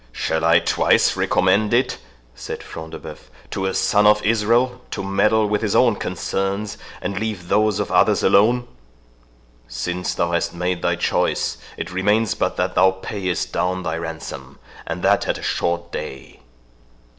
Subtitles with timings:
[0.11, 1.99] "Shall I twice recommend it,"
[2.33, 6.79] said Front de Bœuf, "to a son of Israel, to meddle with his own concerns,
[7.03, 12.73] and leave those of others alone?—Since thou hast made thy choice, it remains but that
[12.73, 16.39] thou payest down thy ransom, and that at a short day."